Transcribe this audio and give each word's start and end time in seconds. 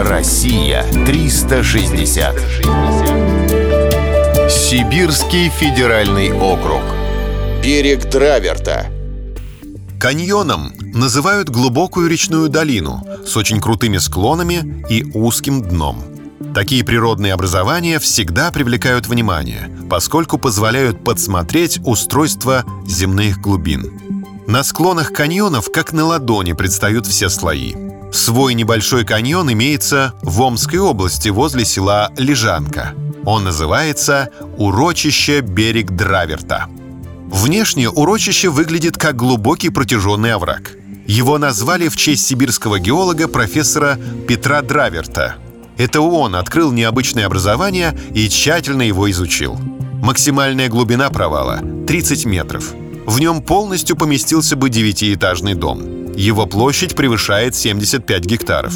Россия 0.00 0.84
360. 1.06 2.36
Сибирский 4.48 5.48
федеральный 5.48 6.30
округ. 6.32 6.82
Берег 7.64 8.08
Драверта. 8.08 8.86
Каньоном 9.98 10.72
называют 10.94 11.48
глубокую 11.48 12.08
речную 12.08 12.48
долину 12.48 13.04
с 13.26 13.36
очень 13.36 13.60
крутыми 13.60 13.98
склонами 13.98 14.86
и 14.88 15.04
узким 15.14 15.62
дном. 15.62 16.00
Такие 16.54 16.84
природные 16.84 17.34
образования 17.34 17.98
всегда 17.98 18.52
привлекают 18.52 19.08
внимание, 19.08 19.68
поскольку 19.90 20.38
позволяют 20.38 21.02
подсмотреть 21.02 21.80
устройство 21.84 22.64
земных 22.86 23.40
глубин. 23.40 24.00
На 24.46 24.62
склонах 24.62 25.12
каньонов, 25.12 25.72
как 25.72 25.92
на 25.92 26.04
ладони, 26.04 26.52
предстают 26.52 27.08
все 27.08 27.28
слои. 27.28 27.87
Свой 28.12 28.54
небольшой 28.54 29.04
каньон 29.04 29.52
имеется 29.52 30.14
в 30.22 30.40
Омской 30.40 30.78
области 30.78 31.28
возле 31.28 31.64
села 31.64 32.10
Лежанка. 32.16 32.94
Он 33.24 33.44
называется 33.44 34.30
«Урочище 34.56 35.40
берег 35.40 35.90
Драверта». 35.90 36.66
Внешне 37.28 37.90
урочище 37.90 38.48
выглядит 38.48 38.96
как 38.96 39.16
глубокий 39.16 39.68
протяженный 39.68 40.32
овраг. 40.32 40.72
Его 41.06 41.36
назвали 41.36 41.88
в 41.88 41.96
честь 41.96 42.26
сибирского 42.26 42.78
геолога 42.78 43.28
профессора 43.28 43.98
Петра 44.26 44.62
Драверта. 44.62 45.36
Это 45.76 46.00
он 46.00 46.34
открыл 46.34 46.72
необычное 46.72 47.26
образование 47.26 47.98
и 48.14 48.28
тщательно 48.28 48.82
его 48.82 49.10
изучил. 49.10 49.58
Максимальная 50.02 50.68
глубина 50.68 51.10
провала— 51.10 51.60
30 51.86 52.24
метров. 52.24 52.72
В 53.06 53.20
нем 53.20 53.42
полностью 53.42 53.96
поместился 53.96 54.56
бы 54.56 54.70
девятиэтажный 54.70 55.54
дом. 55.54 55.97
Его 56.18 56.46
площадь 56.46 56.96
превышает 56.96 57.54
75 57.54 58.24
гектаров. 58.24 58.74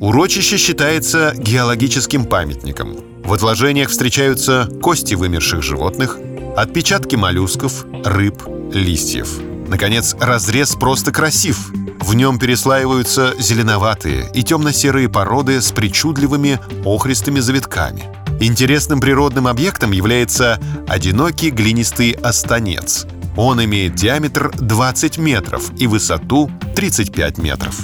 Урочище 0.00 0.58
считается 0.58 1.32
геологическим 1.34 2.26
памятником. 2.26 2.98
В 3.24 3.32
отложениях 3.32 3.88
встречаются 3.88 4.68
кости 4.82 5.14
вымерших 5.14 5.62
животных, 5.62 6.18
отпечатки 6.58 7.16
моллюсков, 7.16 7.86
рыб, 8.04 8.42
листьев. 8.74 9.30
Наконец, 9.66 10.14
разрез 10.20 10.74
просто 10.74 11.10
красив. 11.10 11.72
В 12.00 12.12
нем 12.12 12.38
переслаиваются 12.38 13.32
зеленоватые 13.38 14.30
и 14.34 14.42
темно-серые 14.42 15.08
породы 15.08 15.62
с 15.62 15.72
причудливыми 15.72 16.60
охристыми 16.84 17.40
завитками. 17.40 18.04
Интересным 18.40 19.00
природным 19.00 19.46
объектом 19.46 19.92
является 19.92 20.60
одинокий 20.86 21.48
глинистый 21.48 22.10
останец. 22.10 23.06
Он 23.38 23.64
имеет 23.64 23.94
диаметр 23.94 24.52
20 24.54 25.16
метров 25.16 25.72
и 25.78 25.86
высоту 25.86 26.50
35 26.74 27.38
метров. 27.38 27.80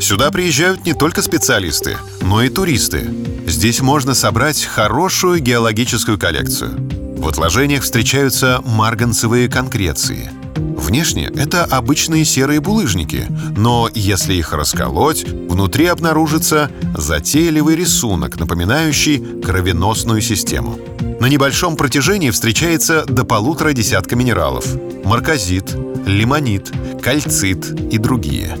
Сюда 0.00 0.30
приезжают 0.30 0.84
не 0.84 0.94
только 0.94 1.22
специалисты, 1.22 1.96
но 2.20 2.42
и 2.42 2.48
туристы. 2.48 3.08
Здесь 3.46 3.80
можно 3.80 4.14
собрать 4.14 4.64
хорошую 4.64 5.40
геологическую 5.40 6.18
коллекцию. 6.18 6.76
В 7.18 7.28
отложениях 7.28 7.82
встречаются 7.82 8.60
марганцевые 8.64 9.48
конкреции. 9.48 10.30
Внешне 10.56 11.26
это 11.34 11.64
обычные 11.64 12.24
серые 12.24 12.60
булыжники, 12.60 13.26
но 13.56 13.90
если 13.94 14.34
их 14.34 14.52
расколоть, 14.52 15.24
внутри 15.24 15.86
обнаружится 15.86 16.70
затейливый 16.96 17.76
рисунок, 17.76 18.38
напоминающий 18.38 19.42
кровеносную 19.42 20.20
систему. 20.20 20.78
На 21.20 21.26
небольшом 21.26 21.76
протяжении 21.76 22.30
встречается 22.30 23.04
до 23.06 23.24
полутора 23.24 23.72
десятка 23.72 24.16
минералов– 24.16 24.66
марказит, 25.04 25.74
лимонит, 26.06 26.70
кальцит 27.02 27.70
и 27.92 27.98
другие. 27.98 28.56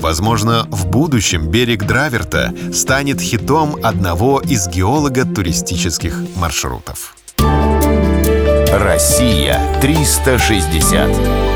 Возможно, 0.00 0.66
в 0.70 0.86
будущем 0.86 1.48
берег 1.48 1.84
Драверта 1.84 2.54
станет 2.72 3.20
хитом 3.20 3.76
одного 3.82 4.40
из 4.40 4.68
геолого-туристических 4.68 6.16
маршрутов. 6.36 7.14
Россия 8.72 9.60
360. 9.80 11.47